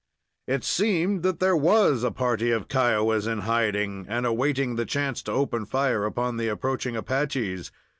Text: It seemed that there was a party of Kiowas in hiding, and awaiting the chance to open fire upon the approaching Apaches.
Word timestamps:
It 0.47 0.63
seemed 0.63 1.21
that 1.21 1.39
there 1.39 1.55
was 1.55 2.03
a 2.03 2.09
party 2.09 2.49
of 2.49 2.67
Kiowas 2.67 3.27
in 3.27 3.41
hiding, 3.41 4.07
and 4.09 4.25
awaiting 4.25 4.75
the 4.75 4.83
chance 4.87 5.21
to 5.21 5.31
open 5.31 5.63
fire 5.67 6.05
upon 6.05 6.37
the 6.37 6.47
approaching 6.47 6.95
Apaches. 6.95 7.71